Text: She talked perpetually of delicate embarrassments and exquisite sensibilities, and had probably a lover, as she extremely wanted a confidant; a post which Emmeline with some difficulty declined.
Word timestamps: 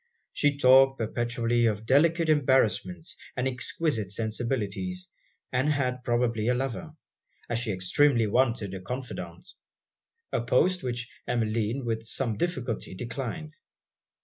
She 0.33 0.57
talked 0.57 0.97
perpetually 0.97 1.67
of 1.67 1.85
delicate 1.85 2.27
embarrassments 2.27 3.17
and 3.37 3.47
exquisite 3.47 4.11
sensibilities, 4.11 5.07
and 5.51 5.69
had 5.71 6.03
probably 6.03 6.47
a 6.47 6.55
lover, 6.55 6.95
as 7.47 7.59
she 7.59 7.71
extremely 7.71 8.25
wanted 8.25 8.73
a 8.73 8.81
confidant; 8.81 9.47
a 10.31 10.41
post 10.41 10.81
which 10.81 11.07
Emmeline 11.27 11.85
with 11.85 12.01
some 12.01 12.35
difficulty 12.35 12.95
declined. 12.95 13.53